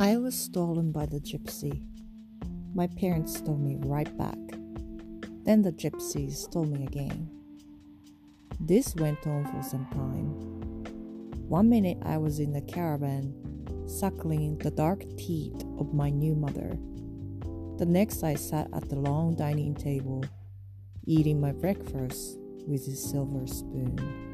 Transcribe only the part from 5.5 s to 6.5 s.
the gypsies